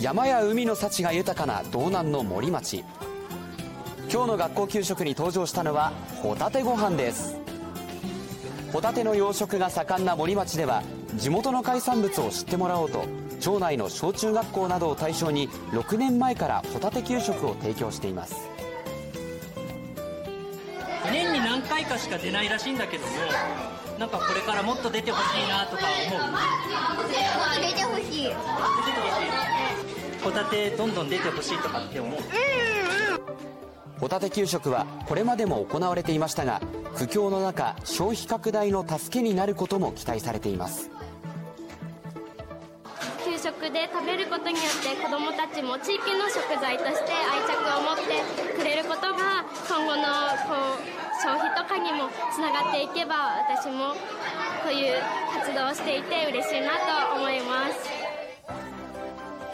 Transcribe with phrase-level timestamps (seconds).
[0.00, 2.84] 山や海の幸が豊かな道南の森町。
[4.08, 5.92] 今日の学校給食に登場したのは
[6.22, 7.36] ホタテご飯です。
[8.72, 10.84] ホタテの養殖が盛んな森町では
[11.16, 13.06] 地元の海産物を知ってもらおうと
[13.40, 18.36] 町内の小中学校などを対象に6年前からホタテ給食を提供しています。
[21.68, 23.12] 回かしか出ないらしいんだけども
[23.98, 26.20] なんかこれからもっと出てほしいなとか思う？
[27.08, 27.62] 出てほしい。
[27.64, 28.30] 出てほしい。
[30.22, 32.20] ホタテどんどん出てほしいとかって思う？
[34.00, 36.60] ホタテ給食はこれまでも行われていましたが
[36.94, 40.90] 苦境の中消費拡大の助けになることも期待されています。
[43.24, 48.22] 給食で食べることによって子どもたちも地域の食材として愛着を持って
[48.56, 49.78] くれることが今
[51.78, 53.14] 消費とかにもつながっていけば
[53.48, 53.94] 私も
[54.62, 54.94] こういう
[55.34, 56.72] 活動をしていて嬉しいな
[57.12, 57.74] と思います。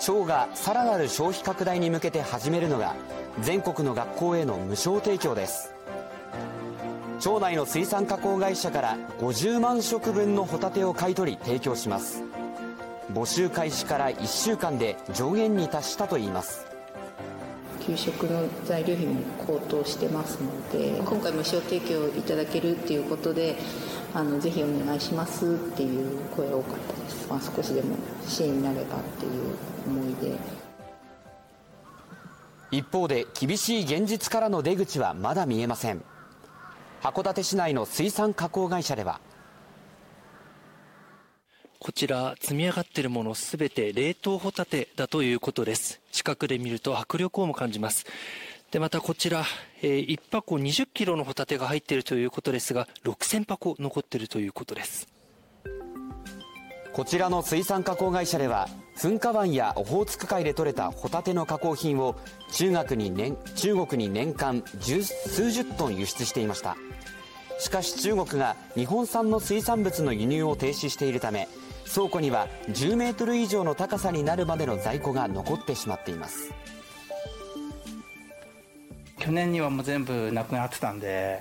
[0.01, 2.95] 町がさらなる消費拡大に向けて始めるのが
[3.41, 5.73] 全国の学校への無償提供です。
[7.21, 12.23] 町内の水産加工会社から50万食分のホタテを買い取り提供します。
[13.13, 16.74] 募集開始から1週間で上限に達したといいます。
[17.87, 23.57] 給食の材料費も高騰してますので今回無償提供いただけるっていうことで
[24.15, 27.97] あのぜひお願いしますっていう声多かったです、まあ、少しでも
[28.27, 30.39] 支援になればっていう思いで。
[32.71, 36.03] 一方で厳しい現実からの出口はまだ見えません。
[37.03, 39.21] 函館市内の水産加工会社では
[41.85, 46.01] こちら積み上がっているものすべて冷凍ホタテだということです。
[46.13, 48.07] 近くで見ると迫力をも感じます。
[48.71, 49.45] でまたこちら、
[49.83, 55.07] えー、1箱20キロのホタテが入っているということですが6000箱残っているということです。
[56.95, 62.17] こちらの水産加工会社では噴火湾やオホーツク海で採れたホタテの加工品を
[62.51, 66.79] 中国に年中国に年間十数十トン輸出していました。
[67.59, 71.47] しかし中国が日本産の水産物の輸入を停止しているため
[71.93, 76.53] 倉庫には10メートル以上の高さになるまでの在庫が残ってしまっています。
[79.19, 81.41] 去年にはもう全部なくなってたんで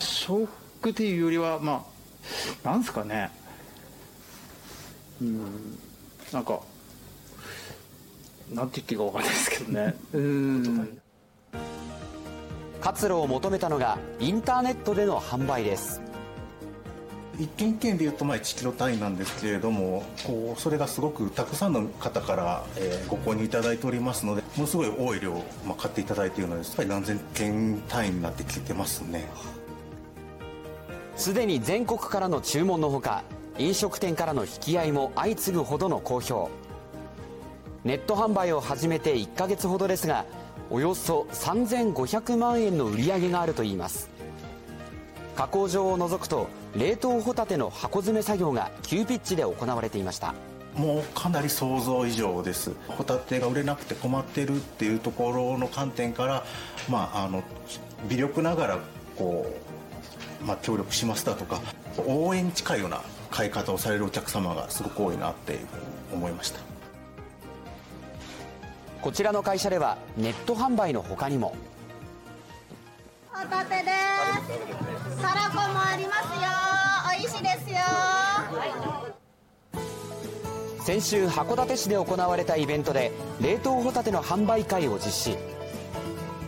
[0.00, 0.48] ショッ
[0.82, 1.84] クっていうよりはま
[2.64, 3.30] あなんですかね。
[5.20, 5.78] うん
[6.32, 6.60] なんか
[8.50, 9.94] なんて言っていいか分かんないですけどね。
[10.12, 10.98] うん。
[12.82, 16.00] 活路を求めたのがインターネットでの販売です
[17.38, 25.32] 一件一件でいうとまあ1キロ単位なんですけれどもこうそれがすごくたくさんの方から、えー、ご購入いただいておりますのでものすごい多い量、
[25.66, 29.28] まあ、買っていただいているのでやっぱり何千件単位になってきてますね。
[31.16, 33.22] すでに全国からの注文のほか
[33.58, 36.50] 飲食店からの引き合いも相次ぐほどの好評。
[37.84, 40.24] ネット販売を始めて1ヶ月ほどですが
[40.70, 44.08] およそ3500万円の売り上げがあるといいます。
[45.36, 50.34] 加工場を除くと冷凍ホタテの箱詰め作業が急ピッチで行われていました。
[50.74, 52.72] もうかなり想像以上です。
[52.88, 56.44] ホタテが売れなくて困ってるっていうところの観点から
[56.88, 57.42] まああの
[58.08, 58.78] 微力ながら
[59.16, 59.46] こ
[60.42, 61.60] う、まあ、協力しますだとか
[62.06, 65.58] 応援に近いような買い方をされるお客様がすごく多いなって
[66.12, 66.60] 思いました。
[69.02, 71.56] こちらの会社ではネット販売の他にも。
[73.32, 73.90] ホタテで
[74.86, 74.91] す
[75.22, 76.50] たらこもありますよ。
[77.18, 77.78] 美味しいですよ。
[80.84, 85.38] 先週函館市で行われたイベントで冷凍ホタテの販売会を実施。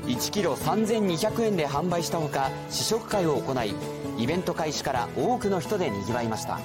[0.07, 3.75] 1キロ3200円で販売したほか試食会を行い
[4.19, 6.59] イベント開始から多くの人でにぎわいました。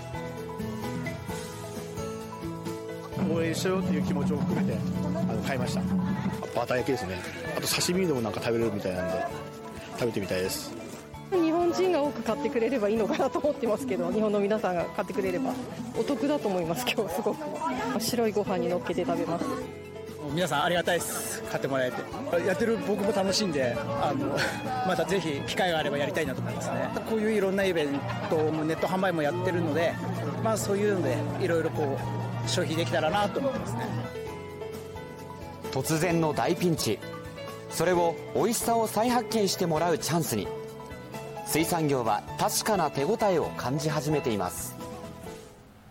[3.32, 5.82] 応援しようという気持ちを含めてあの買いました。
[6.56, 7.22] バター焼きですね。
[7.56, 9.26] あと刺身でもなんか食べれるみたいなんで
[10.00, 10.79] 食べてみたいです
[11.32, 15.54] 日本人が多く買ってくれればいいのかなと思ってますけど日本の皆さんが買ってくれれば
[15.98, 17.38] お得だと思います今日すごく。
[18.00, 19.46] 白いご飯にのっけて食べます。
[20.34, 22.46] 皆さんありがたいです買ってもらえて。
[22.46, 24.38] やってる僕も楽しんであの
[24.88, 26.90] またぜひ機会があればやりたいなと思いますね。
[27.10, 28.00] こういういろんなイベン
[28.30, 29.94] トもネット販売もやってるので
[30.44, 31.98] まあそういうのでいろいろこ
[32.46, 33.88] う消費できたらなと思ってますね。
[35.72, 36.98] 突然の大ピンチ。
[37.70, 40.48] それを美味しさを再発見してもらうチャンスに
[41.50, 44.79] 水産業は確かな手応えを感じ始めています。